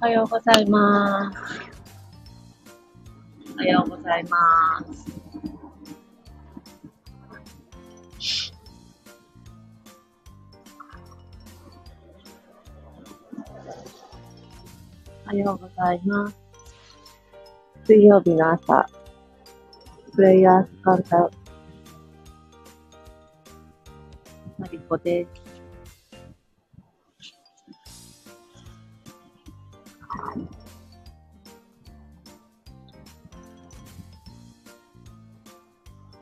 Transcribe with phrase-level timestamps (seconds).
[0.00, 1.38] おはようございます。
[3.52, 5.12] おはようございます。
[15.24, 16.36] おはようございます。
[17.84, 18.86] 水曜日の朝、
[20.14, 21.30] プレイヤースカウンター、
[24.58, 25.47] マリコです。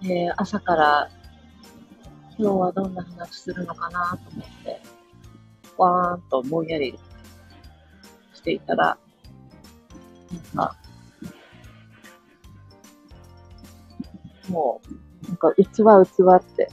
[0.08, 1.10] えー、朝から
[2.38, 4.80] 今日はどんな話するのかなと思って、
[5.76, 6.96] わーんとぼんやり
[8.32, 8.96] していたら、
[10.54, 10.76] なんか、
[14.48, 14.80] も
[15.24, 15.82] う、なんか器器
[16.36, 16.68] って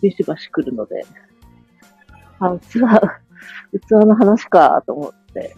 [0.00, 1.04] ビシバシ来るので、
[2.40, 5.54] あ、器、器の話かと思って、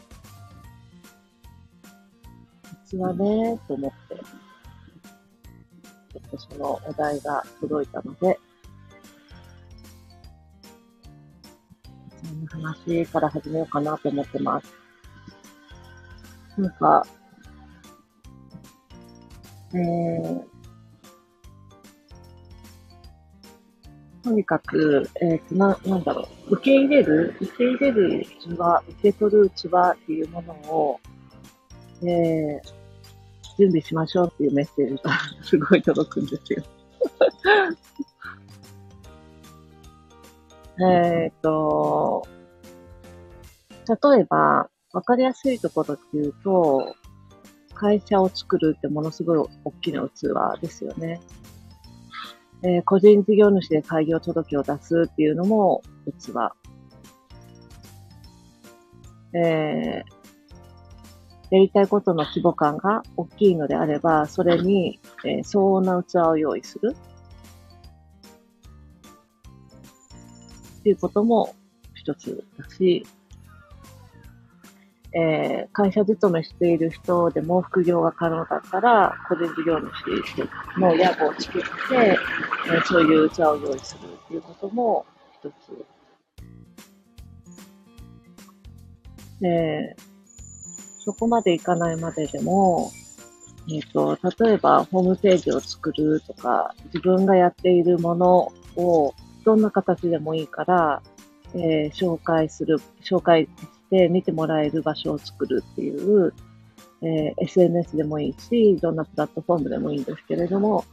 [2.88, 4.45] 器ねーと思って、
[6.30, 8.38] とそのお題が届いたので、
[12.22, 14.66] そんな話から始めようかなと思ってます。
[16.58, 17.06] なんか、
[19.74, 20.42] えー、
[24.24, 31.00] とにかく、え、ー、と、な、なんだろう、受け入れる、受け入れるうちは、受け取るうちはっていうものを、
[32.02, 32.75] えー、
[33.58, 35.12] 準備しましょうっていうメッセージが
[35.42, 36.62] すごい届くんですよ
[40.88, 42.22] えっと、
[43.86, 46.94] 例えば、わかりやすいところっていうと、
[47.74, 51.20] 会社を作るってものすごい大きな器ですよね。
[52.62, 55.82] えー、個人事業主で開業届を出すっていうのも
[56.18, 56.32] 器。
[59.34, 60.15] えー、
[61.50, 66.96] やりたいことの規模感が大きいのであれば、それに、え、相応な器を用意する。
[70.80, 71.54] っていうことも
[71.94, 73.04] 一つだし、
[75.12, 85.06] えー、会社勤めしている人でも副業が可能だったら、個人事業主の野望を作って、えー、そういう器を用意するっていうことも
[85.40, 85.86] 一つ。
[89.44, 90.05] えー
[91.06, 92.90] そこまでいかないまででも、
[93.72, 99.14] えっ、と、例えばホームページを作るとか、自分がやっているものを
[99.44, 101.00] どんな形でもいいから、
[101.54, 103.50] えー、紹介する、紹介し
[103.88, 106.34] て見てもらえる場所を作るっていう、
[107.02, 110.84] えー、SNS でもいいし、どんなプラットフォームでもいいんですけれども、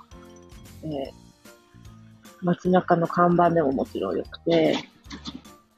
[0.84, 0.92] えー、
[2.44, 4.78] 街中の看板でももちろんよくて、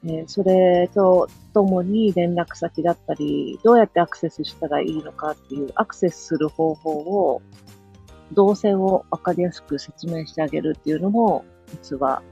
[0.08, 7.42] えそれとともに連絡先だったり、どうやってアクセスしたらいいのかっていうアクセスする方法を、
[8.32, 12.22] 動線をわかりやすく説明してあげるっていうのも、実は、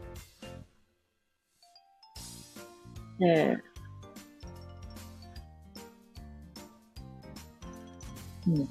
[3.21, 3.57] え。
[8.47, 8.69] ー、うん。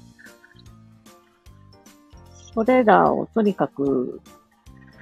[2.54, 4.20] それらをとにかく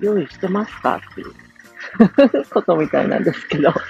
[0.00, 1.51] 用意してますかっていう。
[2.52, 3.72] ことみたいなんですけど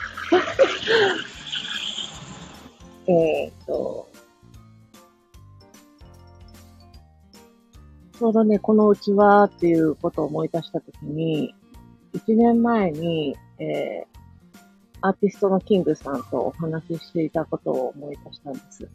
[3.07, 4.09] えっと、
[8.19, 9.11] ちょうどね、この器
[9.47, 11.55] っていうことを思い出したときに、
[12.15, 14.19] 1年前に、えー、
[15.01, 18.89] アーティストのキングさんとお話ししていたことを思い出したんです。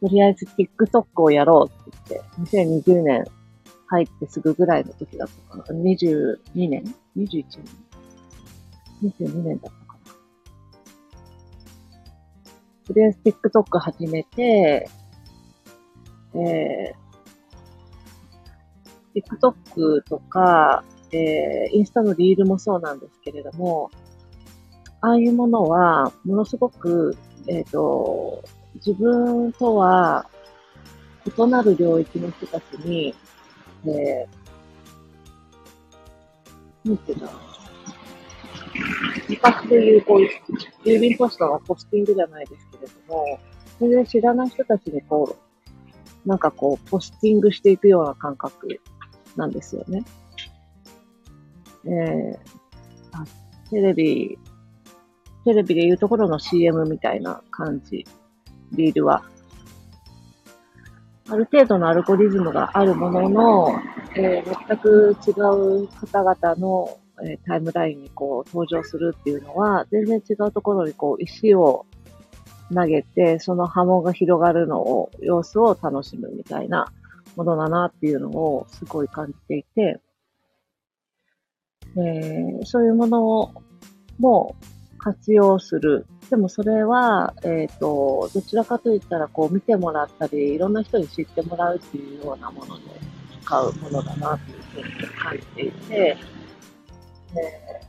[0.00, 3.24] とりあえず TikTok をやろうって言って、2020年
[3.94, 5.80] 入ってすぐぐらいの時だったかな。
[5.80, 6.38] 22
[6.68, 6.82] 年
[7.16, 7.44] ?21
[9.00, 10.14] 年 ?22 年だったかな。
[12.86, 14.88] とりあえず TikTok 始めて、
[16.34, 23.90] えー、TikTok とか、えー、インスタのリールもそうなんですけれども、
[25.00, 27.16] ああいうものは、ものすごく、
[27.46, 28.42] えっ、ー、と、
[28.74, 30.26] 自分とは
[31.38, 33.14] 異なる領域の人たちに
[33.84, 34.28] で、
[36.84, 37.30] なんていうの
[39.28, 43.38] 昔でいう、こう、郵便ポストのポスティングじゃないですけれども、
[43.80, 44.78] 全然知らない人た。
[44.78, 45.36] ちにこ
[46.24, 48.80] う、なんかこう、ポスティングしていくような感覚
[49.36, 50.04] なんですよね。
[51.86, 52.38] えー、
[53.12, 53.24] あ
[53.70, 54.38] テレビ、
[55.44, 57.14] テレビでいうところの CM みた。
[57.14, 58.06] いな感じ、
[58.72, 59.24] リールは。
[61.28, 63.80] ある程度のアルゴリズムがあるものの、
[64.14, 71.86] えー、全く違う方々の、えー、タイムラインにこう登場するっていうのは、全然違うところにこう石を
[72.74, 76.92] 投げて、その波紋が広がるのを、様子を楽しむみたいな
[77.36, 80.00] ものだなっていうのをすごい感じていて、
[81.96, 83.52] えー、そういうものを
[84.18, 84.56] も
[84.98, 86.06] 活用する。
[86.34, 92.84] でもそれは、えっ、と、どちらかといったら、こう見てもらったり、いろんな人に知ってもらうっていうようなもので
[93.40, 97.80] 使うものだなというふうに感じていて、え、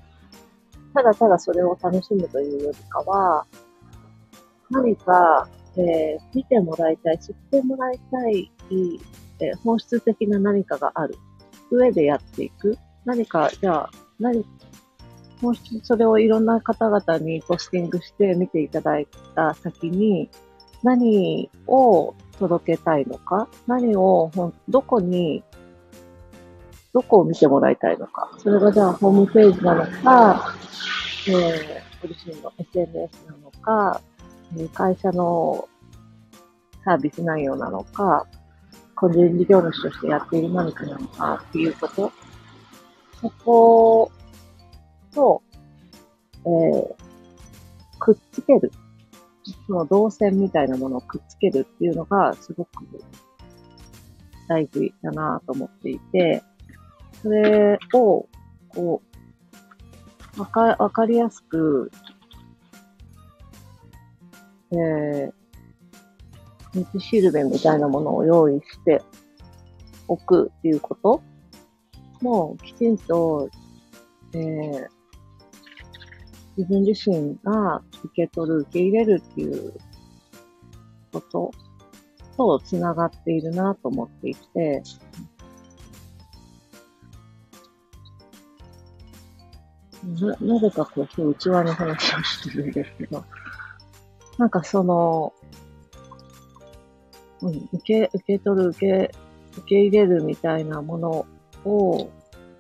[0.94, 3.47] ただただそれを楽しむというよりかは、
[4.69, 8.51] 何か、えー、見てもらいたい、知ってもらいたい、
[9.39, 11.18] えー、本質的な何かがある
[11.71, 12.77] 上でやっていく。
[13.06, 13.89] 何か、じゃあ、
[14.19, 14.45] 何、
[15.41, 20.29] 本質、それをいろんな方々にポスティングして見ていただいた先に、
[20.83, 24.31] 何を届けたいのか、何を、
[24.69, 25.43] どこに、
[26.93, 28.31] どこを見てもらいたいのか。
[28.37, 30.55] それがじゃあホームページなのか、
[31.27, 34.01] えー、ご自身の SNS なのか、
[34.73, 35.67] 会社の
[36.83, 38.25] サービス内容なのか、
[38.95, 42.11] 個人事業主としてやっている何かなのかっていうこと、
[43.19, 44.11] そこ
[45.15, 45.41] と、
[46.45, 46.95] えー、
[48.00, 48.71] くっつける。
[49.67, 52.83] その動線みたいなものをくっつけるっていうのがすごく
[54.47, 56.44] 大事だなと思っていて、
[57.21, 58.27] それを、
[58.69, 59.01] こ
[60.38, 61.91] う、わか、わかりやすく
[64.71, 69.01] えー、道しるべみたいなものを用意して
[70.07, 71.23] おくっていうこと
[72.21, 73.50] もきちんと、
[74.33, 74.88] えー、
[76.57, 79.73] 自分自身が受け取る、受け入れるっていう
[81.11, 81.51] こと
[82.37, 84.83] と繋がっているなと思っていて、
[90.05, 93.23] な、なぜかこう、今日内輪の話をしてるんですけど、
[94.37, 95.33] なんかその、
[97.41, 99.11] うん、受け、受け取る、受け、
[99.57, 101.25] 受け入れるみたいなもの
[101.65, 102.09] を、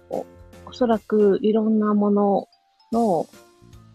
[0.09, 0.25] お
[0.65, 2.47] おそらくいろんなもの
[2.91, 3.27] の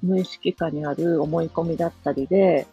[0.03, 2.67] 無意識下にある思い込みだったりで、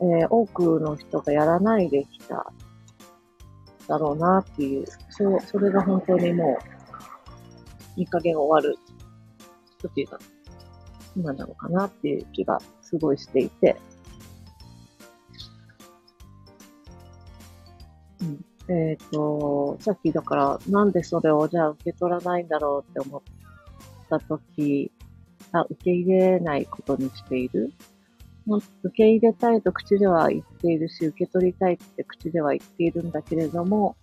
[0.00, 2.52] えー、多くの人がやらないできた
[3.86, 6.58] だろうなっていう、そう、それが本当にも
[7.96, 8.78] う、いい加減終わる
[9.80, 10.18] 時が
[11.16, 13.76] 今なのかなっていう気がすごいしていて、
[18.20, 18.44] うん。
[18.68, 23.22] えっ、ー、と、さっきだから、なんでそれをじゃあ受け取らないんだろうって思っ
[24.08, 24.90] たとき、
[25.52, 27.72] あ受け入れないことにしている。
[28.46, 33.96] 受け入れたいと口では言っているし、受け取りたいって口では言っているんだけれども、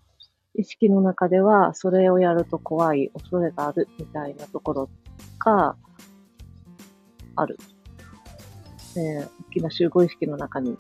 [0.56, 4.90] 意識の中ではそれをやると怖い、恐れがあるみたいなところ
[5.40, 5.76] が
[7.36, 7.58] ある。
[8.96, 10.76] えー、大きな集合意識の中に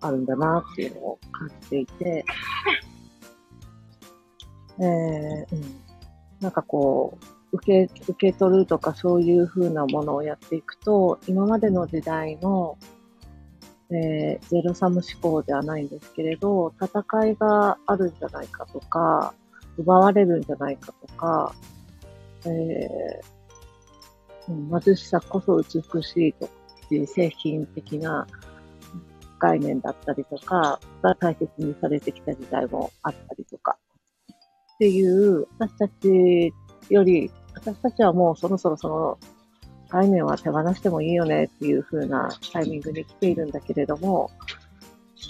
[0.00, 2.24] あるんだなっていうのを感じていて、
[4.78, 5.62] えー、うん、
[6.40, 12.78] なんかこう、受け、受け取るとかそういう風なものをやっていくと、今までの時代の、
[13.90, 19.34] えー、ゼロサム思考ではないんですけれど、戦いがあるんじゃないかとか、
[19.76, 21.54] 奪われるんじゃないかとか、
[22.46, 26.48] えー、貧しさこそ美しいとっ
[26.88, 28.26] ていう製品的な
[29.38, 33.76] 概念だったりとかが大切にされてきた時代もあったりとか。
[34.74, 36.52] っていう、私たち
[36.90, 37.30] より、
[37.64, 39.18] 私たちはもうそろそろその
[39.88, 44.30] 概念は手放してもいいよねっていう風なタイミングに来ているんだけれども、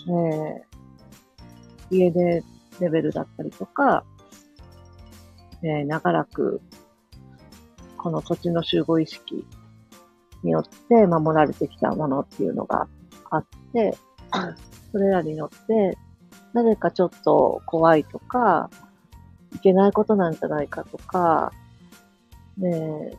[0.07, 2.43] えー、家出
[2.81, 4.05] レベルだったりとか、
[5.63, 6.63] えー、長らく
[7.99, 9.45] この土地の集合意識
[10.43, 12.89] によって守られてきたものっていうのが
[13.31, 13.97] あって、
[14.91, 15.99] それらに乗って、
[16.53, 18.71] なぜかちょっと怖いとか、
[19.55, 21.53] いけないことなんじゃないかとか、
[22.63, 23.13] ね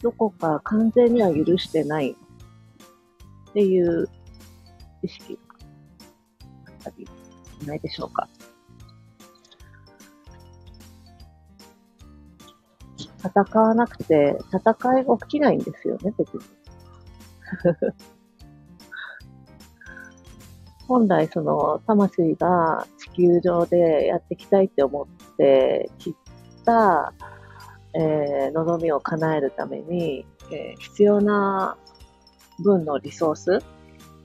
[0.00, 2.14] どこか完全には許してないっ
[3.52, 4.08] ていう
[5.02, 5.40] 意識が
[6.66, 7.06] あったり
[7.66, 8.26] ないでしょうか？
[13.22, 16.40] 戦わなくて、戦いが起きないんですよね、別に。
[20.88, 25.06] 本来その魂が地球上でやっていきたいって思っ
[25.40, 27.14] て切った、
[27.94, 31.78] えー、望みを叶えるために、えー、必要な
[32.58, 33.58] 分のリソース、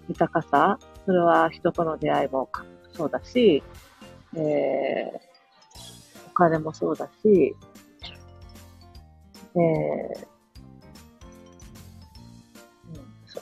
[0.10, 2.50] 豊かさ、それは人との出会いも
[2.92, 3.64] そうだし、
[4.36, 4.42] えー、
[6.28, 7.56] お金もそうだし、
[9.56, 10.28] えー、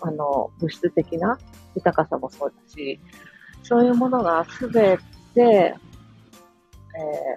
[0.01, 1.39] あの、物質的な
[1.75, 2.99] 豊かさもそうだし、
[3.63, 4.99] そういうものがすべ
[5.33, 5.75] て、え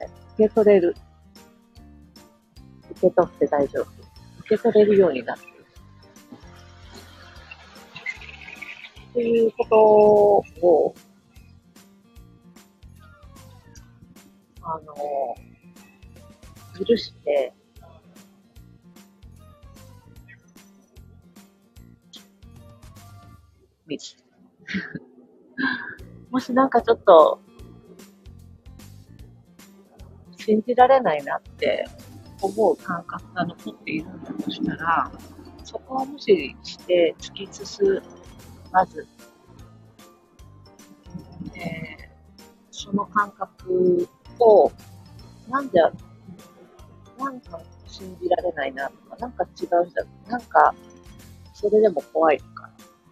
[0.06, 0.94] ー、受け取れる。
[2.90, 3.86] 受け取って大丈夫。
[4.40, 5.56] 受け取れるようになっている。
[9.10, 9.64] っていうこ
[10.60, 10.94] とを、
[14.60, 14.94] あの、
[16.84, 17.54] 許して、
[26.30, 27.40] もしなんかちょっと、
[30.46, 31.84] 信じられないなって
[32.40, 35.10] 思う感覚が残っているんだとしたら、
[35.64, 38.00] そこを無視して突き進
[38.70, 39.04] まず、
[41.56, 42.10] え、
[42.70, 44.70] その感覚を、
[45.48, 45.80] なんで、
[47.18, 50.74] なんか信じられないなとか、なんか違うじゃん、なんか、
[51.54, 52.70] それでも怖いとか、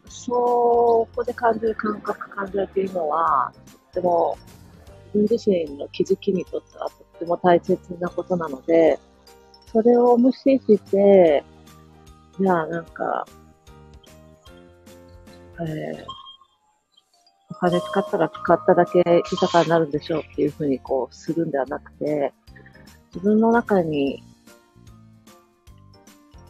[0.08, 3.52] そこで感じる感覚、感情っていうのは、
[3.92, 4.36] とても
[5.14, 8.98] 自分自身の気づきにとってはとても大切なことなので、
[9.72, 11.42] それを無視して、
[12.38, 13.26] じゃあなんか、
[15.60, 16.04] えー、
[17.50, 18.98] お金使ったら使っただけ
[19.30, 22.32] 豊かになるんでしょうっていうふうにこうするんではなくて、
[23.14, 24.22] 自分の中に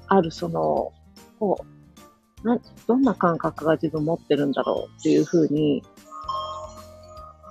[0.09, 0.93] あるその、
[1.39, 1.65] こ
[2.43, 5.83] う、な、どんな感覚が自分持ってるんだろうっていうふうに、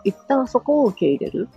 [0.04, 1.48] 一旦そこを受け入れる。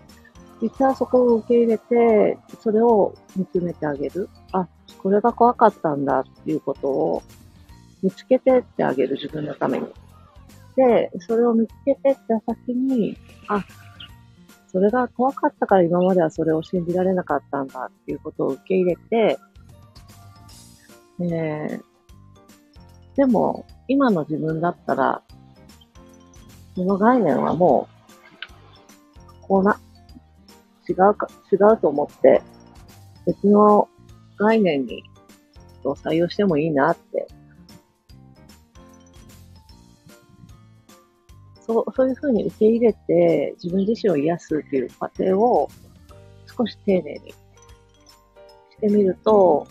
[0.60, 4.28] 一旦そこを受け入れて、それを見つめてあげる。
[4.52, 4.68] あ、
[5.02, 7.22] これが怖かったんだっていうことを
[8.02, 9.86] 見つけてってあげる、自分のために。
[10.76, 13.16] で、それを見つけてった先に、
[13.48, 13.64] あ、
[14.68, 19.38] それが怖かったから今まではそれを信じられなかったんだっていうことを受け入れて、
[21.20, 21.82] えー、
[23.16, 25.22] でも、今の自分だったら、
[26.74, 27.88] その概念はも
[29.40, 29.80] う、こうな、
[30.88, 32.42] 違うか、違うと思って、
[33.26, 33.88] 別の
[34.38, 35.02] 概念に
[35.84, 37.26] 採用してもいいなって。
[41.66, 45.68] そう、そういうふうに受け入れて、自分自身を癒すっていう過程を
[46.56, 47.36] 少し丁寧にし
[48.80, 49.66] てみると、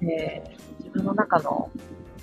[0.00, 1.70] えー、自分の中の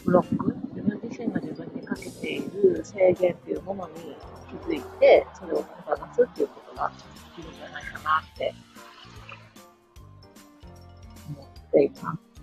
[0.06, 4.16] ブロック、自分自身が自分にかけている制限っていうものに
[4.50, 6.92] 気づいて、それを手放すっていうことが
[7.36, 8.54] できるんじゃないかなって
[11.36, 12.34] 思っています。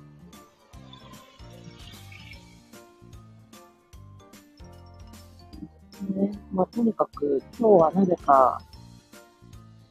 [6.15, 6.33] ね。
[6.53, 8.61] まあ、とにかく、今日はなぜか、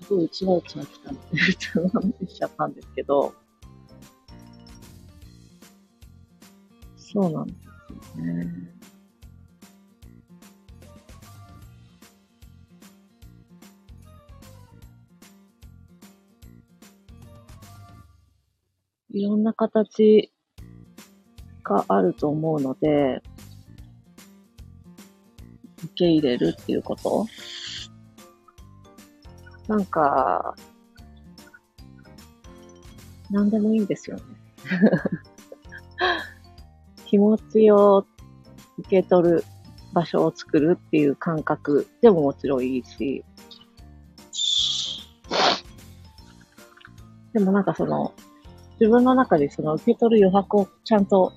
[0.01, 3.33] すごいうちわうちわ来たので、ちょっとしちゃったんですけど、
[6.97, 8.78] そうなんですよね。
[19.11, 20.31] いろんな形
[21.63, 23.21] があると思うので、
[25.83, 27.25] 受け入れるっていうこと？
[29.67, 30.55] なんか、
[33.29, 34.23] なんでもいいんですよね。
[37.05, 38.05] 気持ちを
[38.79, 39.43] 受け取る
[39.93, 43.23] 場所を作るっていう感覚でももちろんいいし、
[47.33, 48.13] でもなんかその、
[48.79, 51.33] 自分の中でその受け取る余白をちゃんと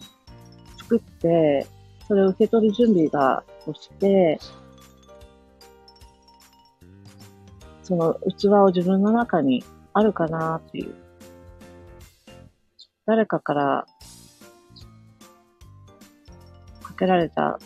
[0.79, 1.67] 作って、
[2.07, 4.39] それを受け取る準備がとして、
[7.83, 10.95] その器を自分の中にあるかなっていう。
[13.05, 13.87] 誰かから
[16.83, 17.59] かけられた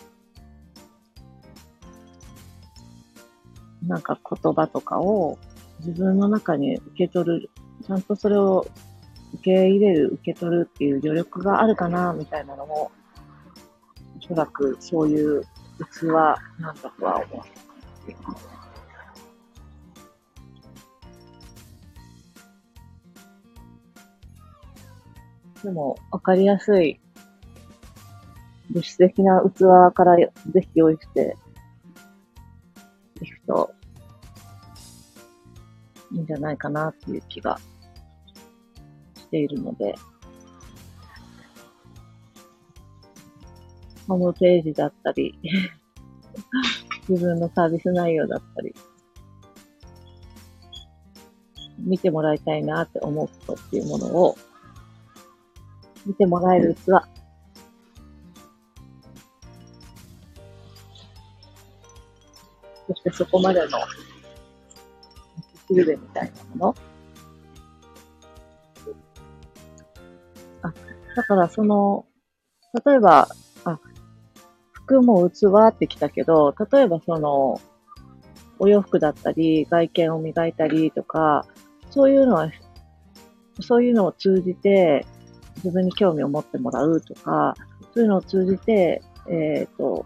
[3.85, 5.37] なんか言葉とかを
[5.79, 7.49] 自分の中に受け取る、
[7.85, 8.65] ちゃんとそれを
[9.33, 12.91] 受け入れる、受け取るっていう余力があるかなみたいなのも、
[14.19, 15.43] おそらくそういう
[15.99, 16.03] 器
[16.59, 18.57] なんだとは思っています。
[25.63, 26.99] でも、わかりやすい
[28.69, 30.31] 物質的な器からぜ
[30.61, 31.35] ひ用意して
[33.21, 33.73] いくと
[36.11, 37.59] いいんじゃないかなっていう気が
[39.27, 39.93] しているので、
[44.07, 45.37] ホームページだったり
[47.09, 48.73] 自分のサービス内容だったり、
[51.77, 54.37] 見てもらいたいなって思うことっていうものを、
[56.05, 56.85] 見てもらえる器。
[62.87, 63.67] そしてそこまでの、
[65.67, 66.86] スルベみたいなもの。
[71.17, 72.05] だからその、
[72.85, 73.27] 例えば、
[73.65, 73.79] あ、
[74.71, 77.59] 服も器ってきたけど、例えばその、
[78.59, 81.47] お洋服だったり、外見を磨いたりとか、
[81.89, 82.51] そういうのは、
[83.61, 85.07] そういうのを通じて、
[85.55, 87.55] 自分に興味を持ってもらうとか、
[87.95, 90.05] そういうのを通じて、えっ、ー、と、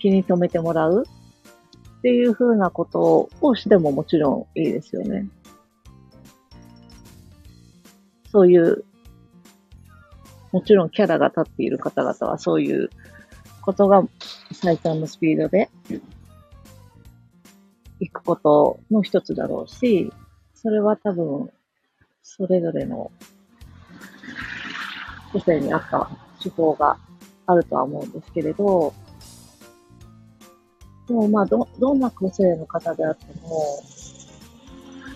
[0.00, 5.28] 気に留めてもらうっていうふうなことをしてももちろんいいですよね。
[8.32, 8.84] そういう、
[10.56, 12.88] もちろんキャラが立っている方々はそういう
[13.60, 14.02] ことが
[14.54, 15.68] 最短のスピードで
[18.00, 20.10] 行くことの一つだろうし、
[20.54, 21.50] それは多分、
[22.22, 23.12] それぞれの
[25.30, 26.08] 個性に合った
[26.42, 26.96] 手法が
[27.44, 28.94] あるとは思うんですけれど、
[31.06, 33.82] でもまあ、ど、どんな個性の方であっても、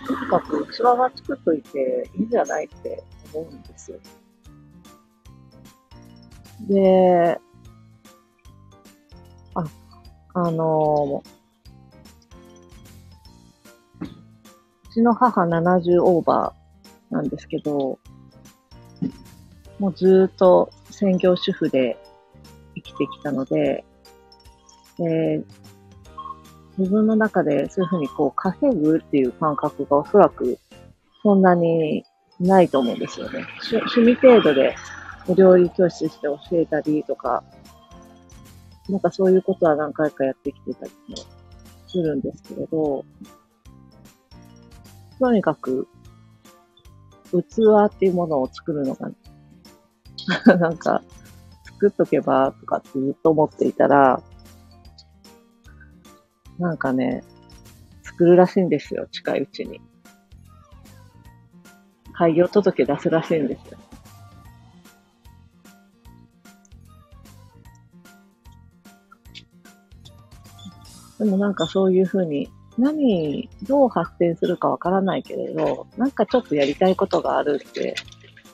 [0.06, 3.98] とにかく器は作っといていいんじゃないって思うんですよ。
[6.68, 7.38] で、
[9.54, 9.64] あ、
[10.34, 11.22] あの
[14.02, 17.98] うちの母70オーバーなんですけど、
[19.78, 21.96] もうずっと専業主婦で
[22.74, 23.84] 生きてきたので、
[24.98, 25.44] え
[26.78, 30.58] 自分の中でそういうふうにこう稼ぐっていう感覚がおそらく
[31.22, 32.04] そんなに
[32.38, 33.46] ないと思うんですよね。
[33.70, 34.74] 趣味程度で
[35.30, 37.44] お料理教室して教えたりとか、
[38.88, 41.16] なんかそういうことは何回かやってきてたりも
[41.86, 43.04] するんですけれど、
[45.20, 45.86] とにかく、
[47.30, 47.36] 器
[47.86, 49.12] っていうものを作るのが、
[50.58, 51.00] なんか、
[51.62, 54.20] 作っとけばとかってずっと思っていたら、
[56.58, 57.22] なんかね、
[58.02, 59.80] 作るらしいんですよ、近いうちに。
[62.14, 63.78] 開業届出すらしいんですよ。
[71.20, 77.94] でもなんかそういうふうに、何、どう発展するかわからないけれど、なんかちょっとやりたいことがあるって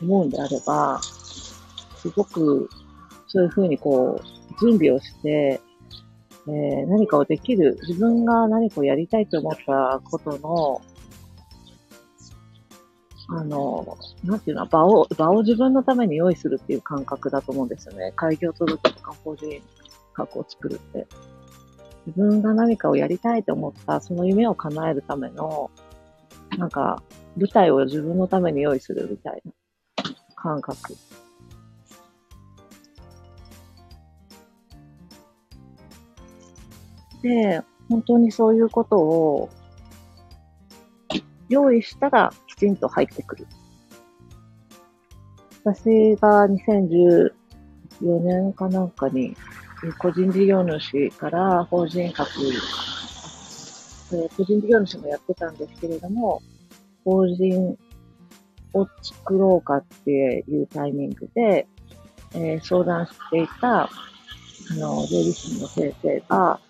[0.03, 2.69] 思うんであれば、すごく
[3.29, 5.61] そういうふうにこう、準備をして、
[6.49, 10.83] えー、何かをできる、自分が何かをやりたいと思ったことの、
[13.29, 18.13] あの、なんていうの、場を、場を自分のために用意するっていう感覚だと思うんですよね。
[18.17, 19.63] 開業届とか法人
[20.15, 21.07] 格を作るって。
[22.07, 25.71] 自分が何かをやりたいと思った、その夢を叶えるための、
[26.57, 27.03] なんか、
[27.37, 29.53] 舞台を自分のために用意するみたいな
[30.37, 30.95] 感覚。
[37.23, 39.49] で、本当にそういうことを
[41.49, 43.47] 用意したらきちんと入ってくる。
[45.65, 47.31] 私が2014
[48.21, 49.37] 年かなんかに
[49.99, 52.31] 個人事業主から法人格、
[54.37, 56.43] 個人事業主もやってたんですけれども、
[57.05, 57.77] 法人
[58.73, 61.67] を作ろうかっていうタイミングで、
[62.35, 63.91] えー、相談していた、あ
[64.75, 66.61] の、税理士の先生が、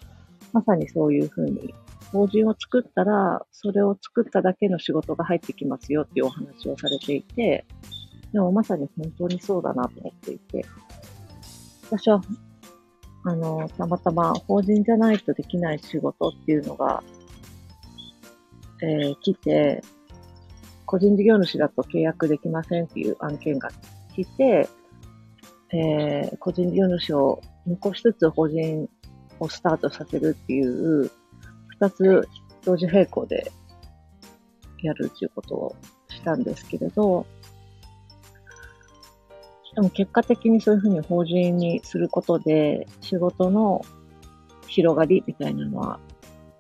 [0.53, 1.75] まさにそういうふうに、
[2.13, 7.65] 法人を作ったら、それを作っただけの仕事が入ってきますよっていうお話をされていて、
[8.33, 10.65] でもまさに本当にそうだなと思っていて、
[11.91, 12.21] 私は、
[13.27, 17.03] あの、たまたま法人じゃないとできない仕事っていうのが、
[18.81, 19.83] えー、来て、
[20.85, 23.71] 個人事業主だと契約できませんっていう案件が
[24.15, 24.69] 来て、
[25.73, 28.89] えー、個人事業主を残しつつ法人
[29.41, 31.11] をスタートさせるっていう、
[31.81, 32.29] 二つ
[32.65, 33.51] 同時並行で
[34.83, 35.77] やるっていうことを
[36.11, 37.27] したんですけれど、
[39.77, 43.85] でも結果的にそういうふうに法人にすることで仕事の
[44.67, 46.01] 広がりみたいなのは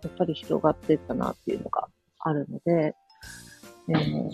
[0.02, 1.88] やっぱり広がっていったなっていうのが
[2.20, 2.94] あるので、
[3.88, 4.30] えー、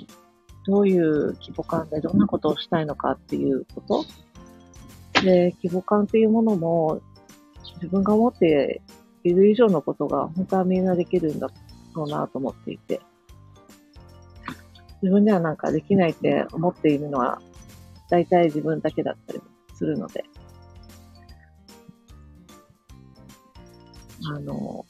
[0.67, 4.05] どういう規模感でどんなことをしたいのかっていうこと。
[5.23, 7.01] で、規模感っていうものも
[7.75, 8.83] 自分が思って
[9.23, 11.49] いる以上のことが本当はみんなできるんだ
[11.95, 13.01] ろうなと思っていて、
[15.03, 17.41] 自分ではなんかできないって思っているのは
[18.13, 19.41] 大体自分だけだったり
[19.75, 20.23] するので、
[24.31, 24.85] あの、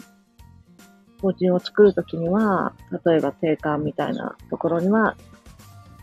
[1.21, 2.75] 法人を作るときには、
[3.07, 5.17] 例えば定款みたいなところには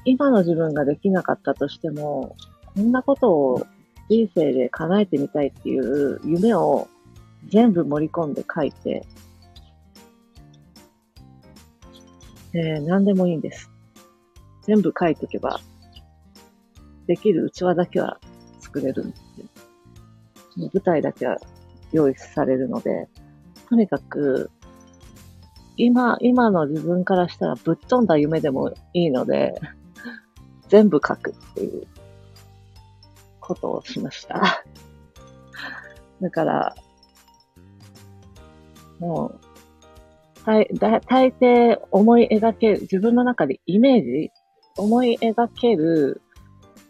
[0.06, 2.38] 今の自分ができなかったとしても、
[2.74, 3.68] こんなことを
[4.10, 6.88] 人生で叶えてみたいっていう夢を
[7.50, 9.06] 全部盛り込んで書いて、
[12.54, 13.70] えー、何でもいいんです。
[14.62, 15.60] 全部書いとけば、
[17.10, 18.20] できる器だけは
[18.60, 20.70] 作れるんですよ。
[20.72, 21.38] 舞台だけは
[21.92, 23.10] 用意されるので、
[23.68, 24.52] とにかく、
[25.76, 29.60] 今、今の自分からしたらぶっ飛んだ夢でもいいので、
[30.68, 31.88] 全部書くっていう
[33.40, 34.64] ことをしました。
[36.22, 36.76] だから、
[39.00, 39.40] もう、
[40.46, 44.32] 大大抵思い描ける、自分の中でイメージ、
[44.78, 46.22] 思い描ける、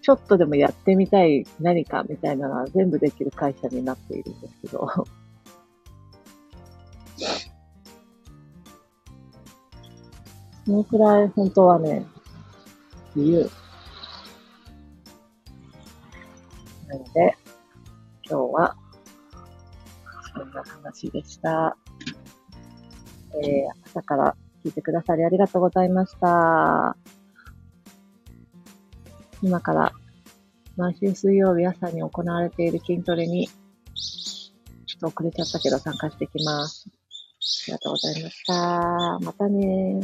[0.01, 4.87] ちょっとでもやってみたい何かみたいなのは全部できる会社になっているんですけど。
[10.65, 12.05] そのくらい本当はね、
[13.15, 13.49] 自由。
[16.87, 17.37] なので、
[18.29, 18.75] 今日は、
[20.33, 21.75] そんな話でした。
[23.43, 26.95] えー、朝から聞いてくださりありがとうございました。
[29.41, 29.91] 今から
[30.77, 36.89] 毎週水曜日朝に行われている筋トレに、ちょっと遅れちゃったけど参加してきます。
[36.89, 36.91] あ
[37.67, 39.19] りがとうございました。
[39.21, 39.99] またね